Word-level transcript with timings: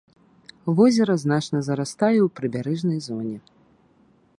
Возера 0.79 1.15
значна 1.25 1.59
зарастае 1.69 2.17
ў 2.17 2.27
прыбярэжнай 2.41 2.99
зоне. 3.11 3.37